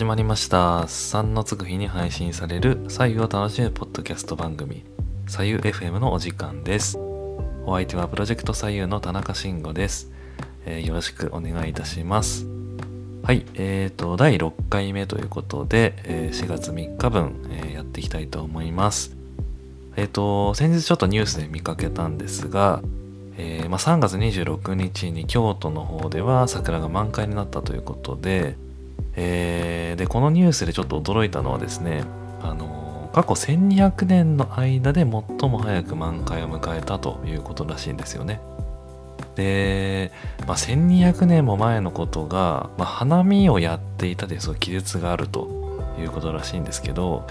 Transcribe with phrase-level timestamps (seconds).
[0.00, 0.84] 始まりました。
[0.84, 4.82] 3のつく日に配信される左右を楽しむポッドキャスト番組
[5.26, 6.96] 左右 FM のお時間です。
[7.66, 10.10] お相手はプロジェクト左右の田中慎吾です、
[10.64, 12.46] えー、よろしくお願いいたします。
[13.24, 19.14] はいえーと第6回目ということで、えー、4月3日分、えー、やっていきたいと思います。
[19.96, 22.80] えっ、ー、と先日ちょっとニュースで見かけたんですが
[23.36, 28.56] えー、まあ、3月26日に京都の方では桜が満開になったということで、
[29.22, 32.04] えー、でこのニュースでちょっと驚いたのはですね
[32.40, 38.40] あの過去1200年の間で最も早く満開を迎えたということらしいんですよね。
[39.34, 40.10] で、
[40.46, 45.48] まあ、1200年も前のことが、まあ、花見をやっていたでそう記述があると
[46.00, 47.26] いうことらしいんですけど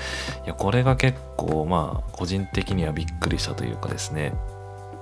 [0.45, 4.33] いやこれが結構まあ個人的にはびっくりしたというかですね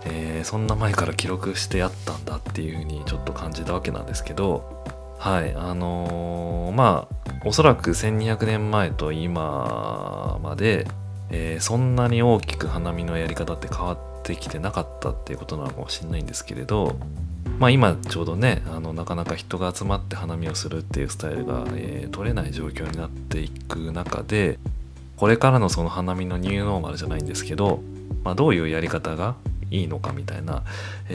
[0.05, 4.83] えー、そんな前から記録してあったんだっていうふうにちょっと感じたわけなんですけど
[5.19, 10.87] はいあのー、まあおそらく1200年前と今まで、
[11.29, 16.97] えー、そんなに大きく花見のやり方って変わってきてなかったっていうことなのかもしれないんですけれど
[17.59, 24.59] まあ今ちょうどねあのなかなか人が集まって花見をするっていうスタイルが、えー、取れない状況になっていく中で
[25.15, 27.81] これからのその花見のニューノーマルじゃないんですけど、
[28.23, 29.35] まあ、どういうやり方が
[29.71, 30.63] いいのかみたいな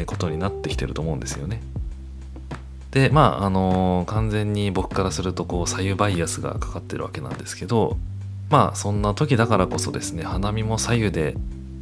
[0.06, 1.62] ことになってきてると思うんですよね。
[2.92, 7.96] でまああの、完全に僕からするとこう左右バイアスがかかってるわけなんですけど
[8.50, 11.34] まあそんな時だからこそですね花見も左右で、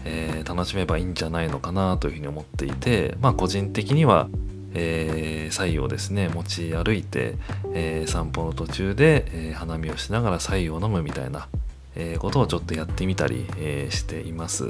[0.04, 4.28] えー、楽しめばいいんじゃないのかなというふうに思っていてまあ個人的には、
[4.72, 7.34] えー、左右をですね持ち歩いて、
[7.74, 11.48] えー、散歩の途中で、えー、花見をしながら左右を飲むみたいな、
[11.96, 14.68] えー、ことをちょっとやってみたり、えー、しています。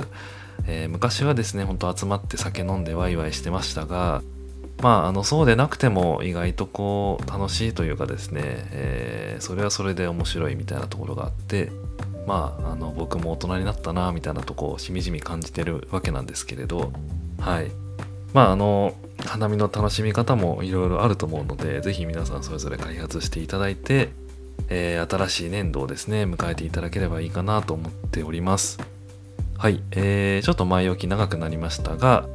[0.66, 4.22] えー、昔はですねほんと集まって酒飲んでワイワイしてましたが
[4.82, 11.70] まああのそうでなくても意外とこう楽しいというかですね、えー、それはそれで面白いみたいなところがあって
[12.26, 16.92] まああの僕も大人になったなみたいなとこをしみじみ感じてるわけなんですけれど
[17.38, 17.70] はい
[18.32, 18.94] まああの
[19.26, 24.10] 花見の楽しみ方もいろいろあると思うので是非皆さんそれぞれ開発していただいて、
[24.68, 28.78] えー、新しい年度をですね迎えていただければいいかなと思っております。
[29.58, 32.26] はい、えー、ちょっと前置き長くなりましたが、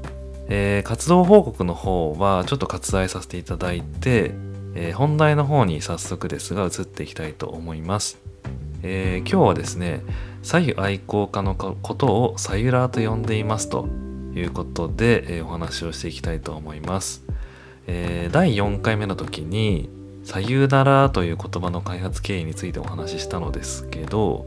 [0.48, 4.32] えー、活動報告の方はちょっと割愛させていただいて、
[4.76, 8.18] えー、本題の方に早速ですが移っていきたいと思います。
[8.84, 10.02] えー、今日はですね、
[10.44, 13.88] 左右愛好家のことをサユラーと呼んでいますと
[14.36, 17.24] いうことで、え、お話をしていきたいと思います。
[17.88, 19.90] え、第4回目の時に、
[20.24, 24.46] 左右だらという言葉の開発経緯についてお話ししたのですけど、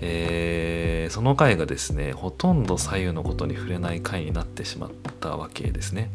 [0.00, 4.90] えー、その回がですねほとんど左右のことに触れない回になってしまっ
[5.20, 6.10] たわけですね。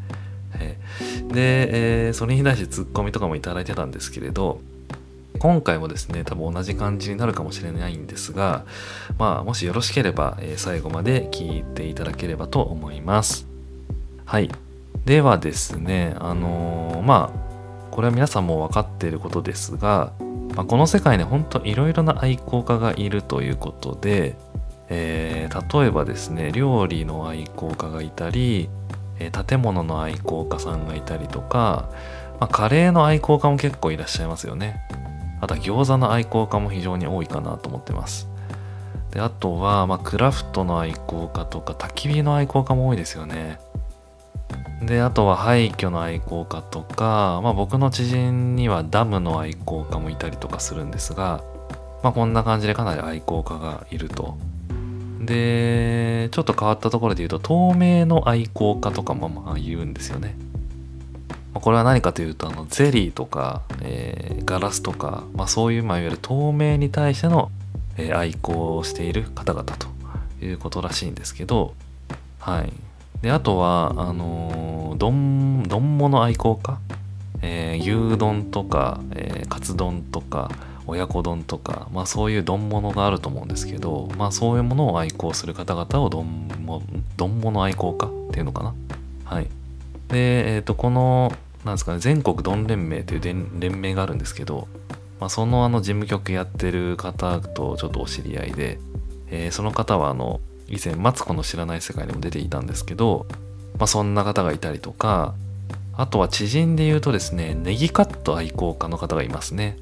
[0.59, 4.61] えー、で、えー、それに対してツッコミとかもいただいてたんですけれど
[5.39, 8.65] 今回もですね多分同じ感じになるかもしれないんですが
[9.17, 13.47] まあもしよろしければ、え、最後まで聞いていただければと思います。
[14.25, 14.51] はい
[15.05, 17.50] ではですねあの、まあ
[17.91, 20.13] これは皆さんも分かっていることですが
[20.55, 24.35] まあ、この世界に本当いろいろな愛好家がいるということで、
[24.89, 28.69] えー、例えばですね料理の愛好家がいたり、
[29.19, 31.89] えー、建物の愛好家さんがいたりとか、
[32.39, 34.81] まあ、カレーの愛好家も結構いらっしゃいますよね。
[35.39, 38.27] あとは餃子の愛好家も非常に多いかなと思ってます。
[39.09, 43.59] であとは、まあ、クラフトの愛好家とか焚き火の愛好家も多いですよね。
[44.81, 51.43] であとは廃墟の愛好家とか、まあ、僕の知人にはダムの愛好家もいたりとかするんですが、
[52.03, 54.37] まあ、こんな感じでかなり愛好家がいると。
[55.21, 60.35] でちょっと変わったところで言うと透明の愛好家とかもまあ言うんですよね。
[61.53, 67.51] これは何かというとあのゼリーとか、えー、ガラスとか、まあ、そういう、まあ、いわゆる透明に対しての、
[67.97, 69.87] えー、愛好をしている方々と
[70.43, 71.73] いうことらしいんですけど
[72.39, 72.71] はい
[73.21, 74.70] であとはあのー、
[75.01, 76.77] 丼丼物愛好家、
[77.41, 80.51] えー、牛丼とか、えー、カツ丼とか
[80.85, 86.47] 親子丼とか、まあ、そういう丼物があると思うんですけど、まあ、そういうものを愛好する方々を丼
[87.17, 88.75] 物愛好家っていうのかな？
[89.25, 89.45] はい。
[90.09, 91.31] で、えー、とこの
[91.65, 93.21] なんですかね全国丼連盟という
[93.59, 94.67] 連盟があるんですけど、
[95.19, 98.77] まあ、そのあの事務局やってる方とちょっとお知り合いで、
[99.31, 103.25] えー、その方はあの以前マツコの知らない世界にも出ていたんですけど、
[103.81, 105.33] まあ、そんな方がいたりとか
[105.97, 109.75] あとは知人で言うとですねネギカット愛好家の方がいますね。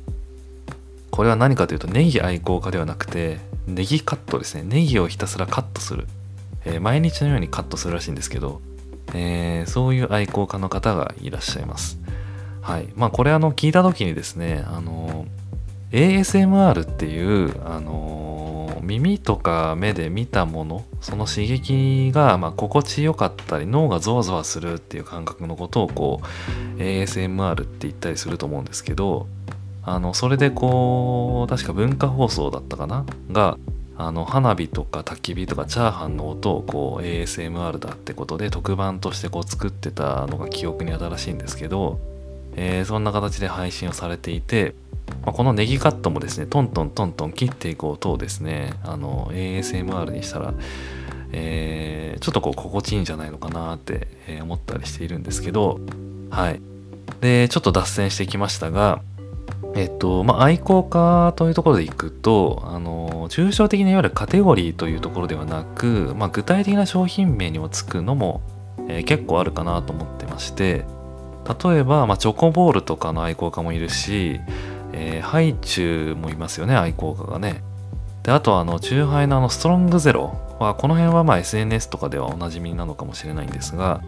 [1.12, 4.64] これは何かというとネギ愛好家ではなくてネギカットですね。
[4.64, 6.08] ネギをひたすらカットする、
[6.64, 8.62] えー、毎日のようにカットするらしいんですけど、
[9.14, 12.00] えー、そういう愛好家の方がいらっしゃいます。
[12.62, 12.88] はい。
[12.96, 15.26] まあこれあの聞いた時にですねあの
[15.92, 18.59] ASMR っていうあの
[18.90, 26.22] 耳とか目で見たものその刺激がま心地よかったり脳がゾワゾワするっていう感覚のことをこ
[26.78, 29.28] う ASMR って言ったりすると思うんですけど
[29.84, 33.06] あのそれでこう確か文化放送だったかな？
[33.32, 33.58] が
[33.98, 42.00] あの花火とか焚き火とかチャーハンの音をこう ASMR だってことで特番としてこう作ってたのが記憶に新しいんですけど、
[42.56, 44.74] えー、そんな形で配信をされていて
[45.30, 50.56] まあ、このネギカットもですねトントントントン切っていく音をですねあの ASMR にしたら、
[51.32, 54.08] えー、ちょっとこう心地いいんじゃないのかなって、
[54.42, 55.80] 思ったりしているんですけど
[56.32, 56.62] はい。
[57.22, 59.02] でちょっと脱線してきましたが
[59.76, 68.42] えっとまあ、愛好家というところでいくとあの抽象的ないわゆるカテゴリーというところではなく、まあ、具体的な商品名にもつくのも、
[68.88, 70.86] えー、結構あるかなと思ってまして
[71.64, 74.40] 例えば、まあ、チョコボールとかの愛好家もいるし
[74.94, 77.64] えー、ハイチュウもいますよね、愛好家がね。
[78.24, 84.02] で、あとあの、チューハイのあの、ストロングゼロは、この辺はま SNS とかではおなじみなのかもしれないんですが、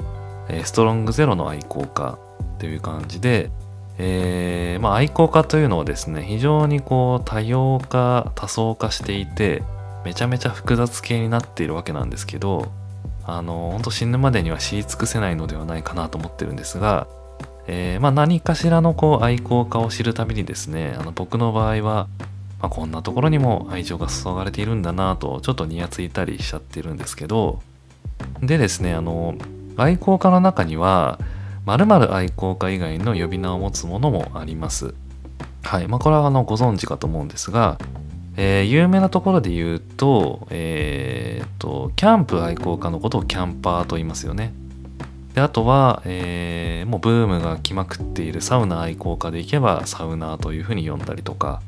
[0.49, 2.19] えー、ストロングゼロの愛好家
[2.59, 3.51] という感じで、
[3.97, 9.63] えー、まあ愛好家というのはですね、非常にこう多様化、多層化していて、
[10.03, 12.71] めちゃめちゃ複雑系になっているわけなんですけど、
[13.25, 17.07] あの、ほんと死ぬまでには知り尽くせないのではないかなと思ってるんですが、
[17.67, 22.07] えー、まあ、何かしらのこう愛好家を知るたびにですねあの僕の場合は、
[22.59, 27.61] まあ、こんなところにも愛情が注がれているんだなとちょっとニヤついたりしちゃってるんですけど
[28.41, 29.35] でですねあの
[29.77, 31.19] 愛好家の中には
[31.65, 34.93] 〇〇愛好家以外の呼び名を持つものもあります
[35.63, 37.77] はいまあこれはあのご存知かと思うんですが
[38.37, 44.53] えー、有名なところで言うと、えー、と、キャンプ愛好家のことをキャンパーと言いますよね。
[45.33, 51.61] であとは、えー、もうブームが来まくっているサウナ愛好家でいけばサウナーというふうに呼んだりとか、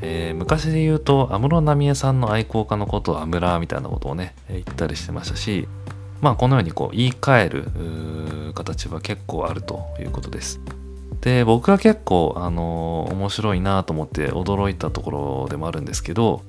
[0.00, 5.68] えー、昔で言うと安室奈美恵さんの愛好家のことをアムラーみたいなことをね言ったりしてましたし
[6.20, 10.60] まあこのようにこう言い換える形は結構あるということです。
[11.20, 16.42] で僕が結構あのー、面白いなと思って驚いたところでもあるんですけど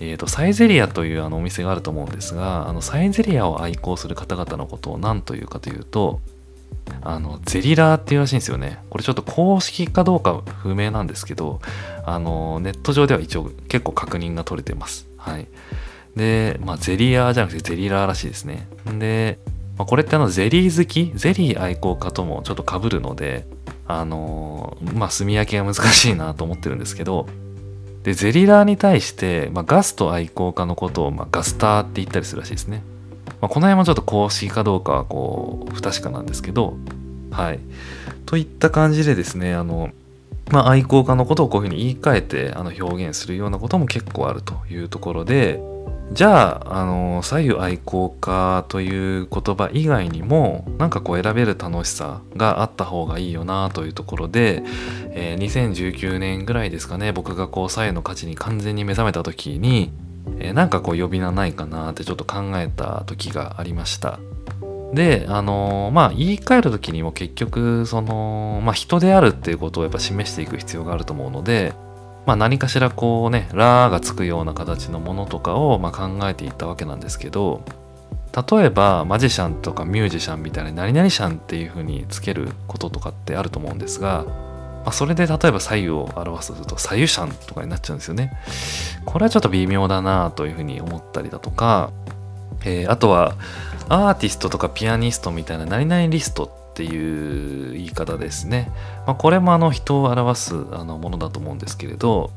[0.00, 6.20] えーと、サイゼリアというあのお店があると思うんですがあのサイゼリアを愛好する方々のことを何というかというと
[7.02, 8.78] あのゼリラーっていうらしいんですよね。
[8.90, 11.60] これちょっと公式かどうか不明なんですけど
[12.04, 15.06] あのネット上では一応結構確認が取れてます。
[15.16, 15.46] はい。
[16.16, 18.68] で、まあ、ゼリアーじゃなくてゼリラーらしいですね。
[18.86, 19.38] で、
[19.76, 21.12] まあ、これってあのゼリー好き？
[21.14, 23.46] ゼリー愛好家ともちょっと被るので
[23.86, 27.28] あのまあ住み分けが難しいなと思ってるんですけど
[28.02, 32.82] でゼリラーに対して、まあ、ガスト愛好家のことを、まあ、ガスターって言ったりするらしいですね、
[33.40, 36.76] まあ、この辺もちょっと公式かどうかはこう不確かなんですけど
[37.30, 37.60] はい。
[38.24, 39.90] といった感じでですねあの
[40.50, 45.60] まあ、愛好家のことをこういうふうに言い換えてあの表現するようなことも結構あるというところで
[46.12, 54.62] じゃあ、あの、左右愛好家という言葉以外にも、なんかこう選べる楽しさがあった方がいいよなというところで、
[55.10, 59.92] えー、2019年ぐらいですかね、僕がこう左右の価値に完全に目覚めた時に、
[60.38, 64.18] えー、なんかこう呼び名ないかなってちょっと考えた時がありました。
[64.94, 71.74] で、あのー、まあ、言い換える時にも結局、その、まあ、人であるっていうことをやっぱ示していく必要があると思うので、
[72.28, 77.62] まあ、何かしらこうね「ラ」がつくような形のものとかをま考えていったわけなんですけど
[78.50, 88.38] 例えばマジシャンとかミュージシャンみたいな何々シャンっていう風につけることとかってあると思うんですが、まあ、それで例えば左右を表すと左右シャンとかになっちゃうんですよね。
[89.06, 91.92] これはちょっと微妙だなというふうに思ったりだとか、
[92.62, 93.36] えー、あとは
[93.88, 98.70] アーティストとかピアニストみたいな何々リストっていう言い方ですね。
[99.04, 102.30] まあ、これもあの人を表すあのものだと思うんですけれど、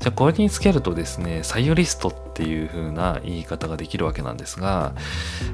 [0.00, 4.94] じゃあこれにつけるとですね、サイリストっていう風な言い方ができるわけなんですが、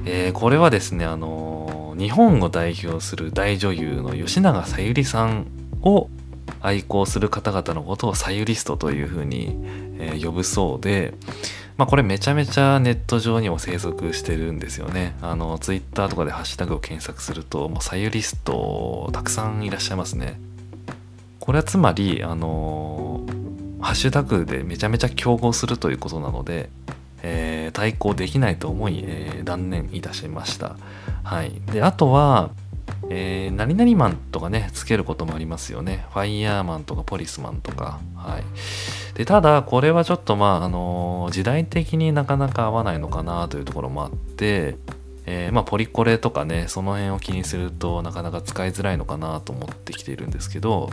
[0.05, 5.47] えー、これはですね、あの日本を代表する大女優の吉永小百合さん
[5.81, 6.09] を
[6.61, 9.57] 愛好する方々のことをサユリストというふうに、
[9.99, 11.13] え、呼ぶそうで、
[11.79, 15.15] まあ、これめちゃめちゃネット上にも生息してるんですよね。
[15.21, 20.41] あの、ツイッターとかでハッシュタグを検索すると、もうサユリストたくさんいらっしゃいますね。
[21.39, 23.21] これはつまり、あの
[23.79, 26.69] ハッシュタグでめちゃめちゃ競合するということなので、
[27.23, 30.75] えー、対抗できないと思い、えー、断念いたしました。
[31.23, 31.61] はい。
[31.71, 32.49] で、あとは、
[33.11, 36.05] えー、何々マンとかね、つけることもありますよね。
[36.13, 37.99] ファイヤーマンとかポリスマンとか。
[38.15, 38.43] はい。
[39.17, 44.77] で、ただ、これはちょっとまあ、あのー、時代的になかなか合わないのかなというところもあって、
[45.25, 50.89] えー、まあ、ポリコレとかね、その辺を気にするとなかなか使いづらいのかなと思ってきているんですけど、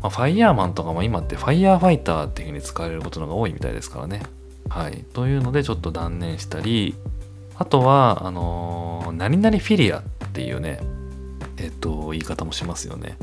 [0.00, 4.22] まあ、ファイヤーマンとかも今ってファイヤーファイターっていう風に使われることのが多いみたいですからね。
[4.68, 5.04] はい。
[5.14, 6.94] というのでちょっと断念したり、
[7.56, 10.02] あとは、あのー、何々フィリアっ
[10.32, 10.80] ていうね、
[11.56, 13.16] えっ、と、言い方もしますよね。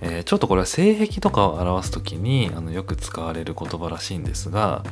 [0.00, 4.84] えー、ちょっとこれは性癖とかを表す時にあのよく使われる言葉らしいんですが、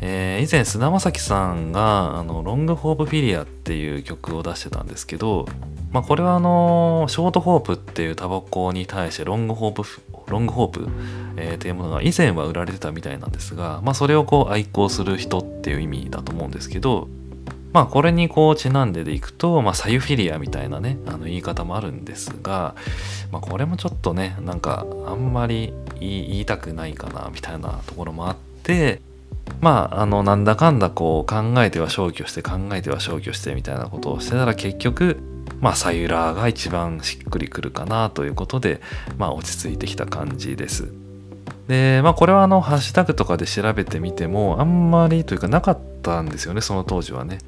[0.00, 5.46] えー、以前菅田将暉さんがあの「ロングホープフィリア」っていう曲を出してたんですけど、
[5.92, 9.82] まあ、これはあのショートホープっていうタバコに対してロングホープ
[10.26, 10.88] ロングホープ、
[11.36, 17.08] えー、っていうものが以前は売られてたみたいなんですが、まあ、それをこう愛好する人っていう意味だと思うんですけど
[17.78, 22.74] まあこれにこうちなんででいくと、まあ、サユフィリアみたいなねあの言い方もあるんですが、
[23.30, 29.00] まあ、これもちょっとねなんかあんまり言いたくないかなみたいなところもあって
[29.60, 35.20] まああのなんだかんだこう考えては消去して考えては消去してみたいなことをしてたら結局
[35.60, 38.80] まあサユラーが一番しっくりくるかなということで
[39.18, 40.92] まあ落ち着いてきた感じです。
[41.68, 47.38] でまあこれはあのハッシュタグとかで調べてみてもあんまりというかなかったんですよねその当時はね。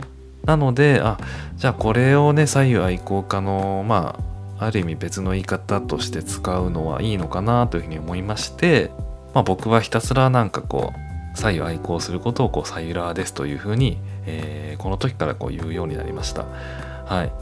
[0.51, 1.17] なのであ
[1.59, 4.19] じゃあこれをね左右愛好家のま
[4.59, 8.91] あある意味別の言い方として使うのはいいのかなというふうに思いまして、
[9.33, 16.43] まあ、僕はひたすらなんかこう左右愛好することをこうサユラーですというふうに、えー、この時からこう言うようになりました。
[16.43, 17.33] はい。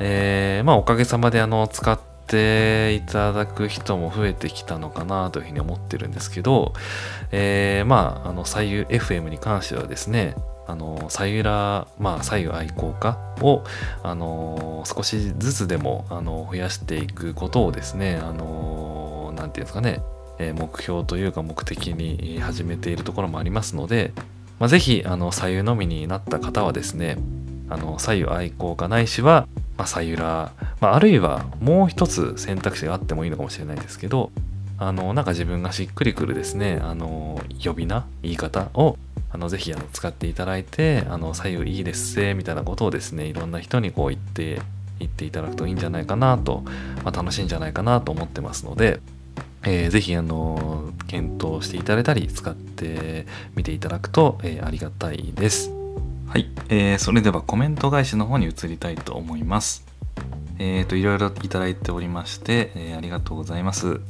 [0.00, 6.74] えー、まあおかげさまであの使っていただく人も増えてきたのかなというふうに思ってるんですけど、
[7.32, 10.34] えー、まああの左右 FM に関してはですね
[10.68, 13.64] あのサユラー、まあ、左右愛好家を、
[14.02, 20.02] あの少しずつでも、あの増やしていくことをですね、あのなんていうんですかね、
[20.38, 24.12] 目標というか目的に始めているところもありますので、
[24.58, 27.16] まあ、ぜひ、あの、左右のみになった方はですね、
[27.70, 29.46] あの、左右愛好家ないしは、
[29.76, 34.30] まあ、サユラー、まあ、あるいはもう一つ選択肢があってもいいのかもしれないですけど、
[34.78, 38.96] あの、なんか自分がしっくりくるですね、あの、呼び名、言い方を
[39.30, 44.62] あのぜひあの使っていただいてあの左右いいですせみたいなことをですねいろんな人にこう言って
[44.98, 46.62] 言っていただくといいんじゃないかなと、
[47.04, 49.00] まあ、楽しいんじゃないかなと思ってますので、
[49.64, 55.70] えー、ぜひあの検討していただいたり使ってみていただくと、えー、ありがたいです。
[56.26, 59.84] はい、えー、それではコメント返しの方に移りたいと思います。
[60.58, 64.00] えっ、ー、といろいろいただいておりまして、えー、ありがとうございます。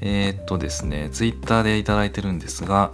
[0.00, 2.92] えっ、とですね、ツイッターでいただいてるんですが、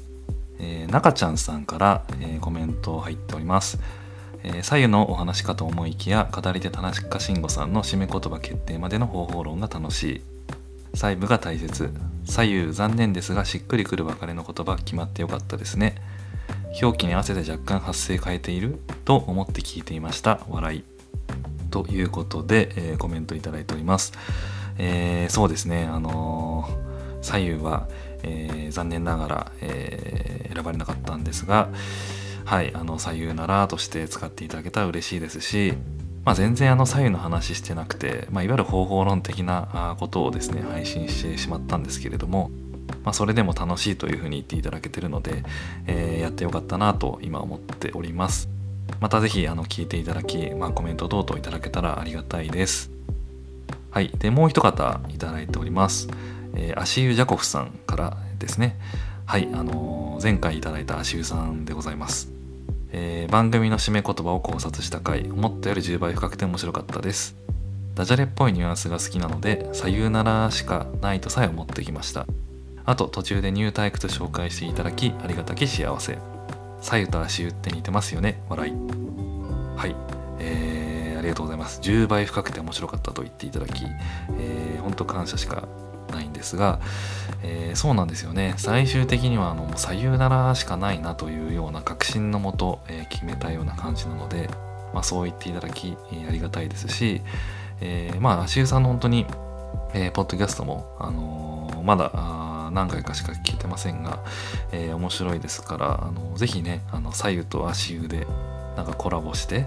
[0.60, 3.78] えー、中ちゃんさんから、えー、コメント入っております。
[4.42, 10.22] えー、左右のお話かと思いきや語り手田中慎吾さんの締め言葉決定までの方法論が楽しい。
[10.94, 11.92] 細部が大切。
[12.24, 15.96] 左右残念ですがしっくりくる別れの言葉決まってよかったですね。
[16.82, 20.40] 表記に合わせて若干発声変えていると思って聞いていました。
[20.48, 20.84] 笑い。
[21.70, 24.12] ということで、えー、コメントいただいております、
[24.76, 25.84] えー、そうですね。
[25.84, 27.88] あのー、左右は
[28.22, 31.68] えー、残念ながら、えー、選ばれなかったんですが、
[32.44, 35.74] はい、あの左右ならとして使っていただけたら嬉しいですし、
[36.24, 42.50] まあ、全然あの左右の話してなくて、まあ、いわゆる方法論的なことをですね配信してしまったんですけれども、
[43.04, 45.44] まあ、それでも楽しいというふうに言っていただけてるので、
[45.86, 48.48] えー、やってよかったなと今思っております。
[49.00, 52.90] また是非あの聞いていただき、まあ、コメント等々いただけたらありがたいです。
[53.90, 54.08] はい。
[54.18, 56.08] で、もう一方いただいております。
[56.54, 58.78] えー、足湯ジャコフさんからですね。
[59.26, 62.32] はいあのー、前回いただいた足湯さんでございます、
[62.90, 67.36] えー、番組の締め言葉を考察した回思ったより10倍深くて面白かったです。
[67.94, 72.26] ダジャレっぽいニュアンスが好きなので左右ならしかないとさえ思ってきました。
[72.84, 76.18] あと途中でニュータイクと紹介していただきありがたき幸せ。
[76.80, 78.42] 左右と足湯って似てますよね。
[78.48, 78.72] 笑い。
[78.72, 79.94] はい。
[80.38, 81.80] えー、ありがとうございます。
[81.82, 85.68] 10倍深くて面白かったと言っていただき、えー、本当感謝しか
[86.10, 86.80] ないんですが、
[87.42, 88.54] えー、そうなんですよね。
[88.56, 94.50] 最終的にはあの左右ならしかないなというような確信のもと、えー、決めたような感じなので、
[94.92, 97.22] まあ、そう言っていただき、えー、ありがたいですし、
[97.80, 99.26] えー、まあ足湯さんの本当に、
[99.94, 102.10] えー、ポッドキャストも、あの、まだ
[102.72, 104.22] 何回かしか聞いてませんが、
[104.72, 108.26] え、面白いですからあのぜひねあの左右と足湯で
[108.76, 109.66] なんかコラボして、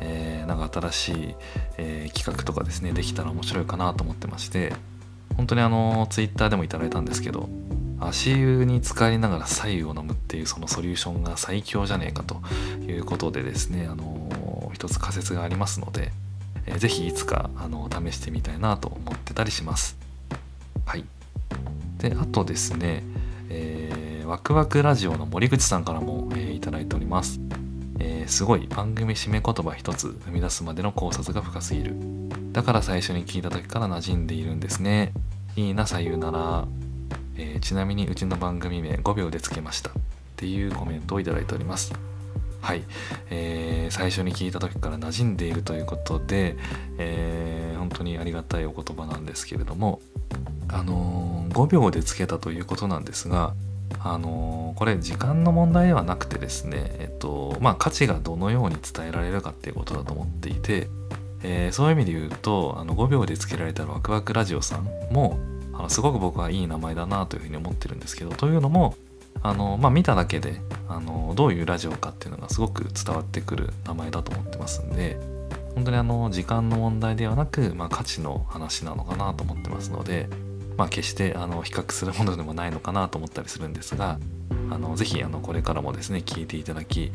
[0.00, 1.34] えー、なんか新しい、
[1.78, 4.72] えー、企画とかですねできたら面白いかなと思ってまして
[5.36, 7.48] 本当にあのツイッターでもいただいたんですけど
[8.00, 12.40] 足湯に浸かりながら左右を飲むっていうそのソリューションが最強じゃねえかと
[12.86, 16.10] いうことでですねあの一つ仮説がありますので、
[16.66, 19.96] えー、ぜひいつかあの試してみたいなと思ってたりします。
[20.84, 21.04] はい。
[21.98, 23.04] であとですね、
[23.48, 27.38] えー、ワクワクラジオの森口さんからも、えー、いただいております。
[28.00, 31.94] えー、すごい番組締め言葉一つ生み出すまでの考察が深すぎる。
[32.52, 35.12] だから最初に聞いた時から馴染んでいるんですね。
[35.56, 36.66] いいな左右なら
[37.36, 39.92] えー、ちなみにうちの番組名5秒でつけましたっ
[40.36, 41.92] ていうコメントをいただいております。
[42.60, 42.84] はい、
[43.30, 46.56] えー、最初に聞いた時から馴染んでいるということで、
[46.98, 50.00] えー、本当にありがたいお言葉なんですけれども
[50.68, 53.54] あのー、5秒でつけたということなんですが
[53.98, 60.88] あのー、これ時間の問題ではなくてですねえっとまあ価値がどのように伝えられるかっていうことだと思っていて、
[61.42, 65.38] えー、そういう意味で言うとあの5秒でつけられたワクワクラジオさんも
[65.72, 68.94] あのすごく僕はいい名前だなというふうに思ってるんですけどというのも
[69.42, 75.18] あのまあ見ただけであのどういうラジオかっていうのがすごく伝わってくる名前だと思ってますんで
[75.74, 80.28] 本当にあの時間の問題ではなく、まあ、価値の話なのかなと思ってますので、
[80.76, 84.18] まあ、決してあの比較するものでもないのかなと思ったりするんですが
[84.70, 87.10] あのぜひあのこれからもですね聞いていただき、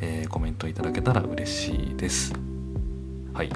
[0.00, 2.32] えー、コメントいただけたら嬉しいです。
[3.32, 3.52] はい、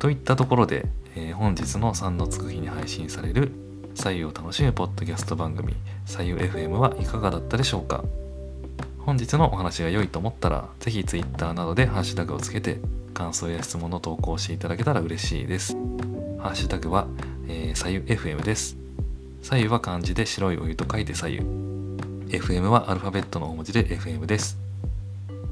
[0.00, 3.52] といったところで、えー、本日の3のつく日に配信される
[3.94, 5.74] 左右を楽しむポッドキャスト番組
[6.06, 8.02] 左右 FM はいかがだったでしょうか。
[9.00, 12.78] 本日のお話が良いと思ったらぜひ Twitter などでハッシュタグをつけて
[13.12, 15.74] 感想や質問の投稿していただけたら嬉しいです。
[16.38, 17.06] ハッシュタグは、
[17.46, 18.78] えー、左右 FM です。
[19.42, 24.69] 左右は漢字で白いお湯と書いて左右 FM はアルファベットの大文字で FM です。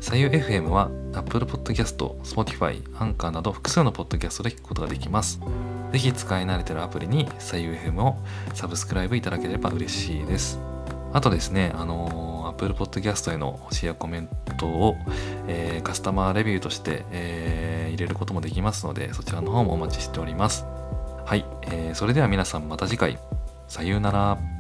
[0.01, 5.41] 左右 FM は Apple Podcast、Spotify、Anchor など複数のポッドキャストで聞くことができます。
[5.93, 8.17] ぜひ使い慣れてるアプリに左右 FM を
[8.55, 10.59] サブスクライブいただければ嬉しいです。
[11.13, 14.29] あとですね、あのー、Apple Podcast への星やコメン
[14.59, 14.97] トを、
[15.49, 20.65] えー、カスタマーレビューとして、えー、入れることもできますので、そちらの方もお待ちしております。
[21.25, 23.19] はい、えー、それでは皆さんまた次回。
[23.67, 24.58] さようなら。